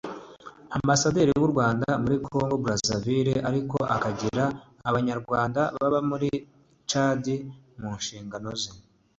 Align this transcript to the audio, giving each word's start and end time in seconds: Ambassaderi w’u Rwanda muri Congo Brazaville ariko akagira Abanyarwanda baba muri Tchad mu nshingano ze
Ambassaderi 0.77 1.31
w’u 1.41 1.51
Rwanda 1.53 1.87
muri 2.03 2.17
Congo 2.27 2.55
Brazaville 2.63 3.35
ariko 3.49 3.77
akagira 3.95 4.43
Abanyarwanda 4.89 5.61
baba 5.77 5.99
muri 6.09 6.29
Tchad 6.87 7.25
mu 7.79 7.89
nshingano 7.99 8.49
ze 8.61 8.71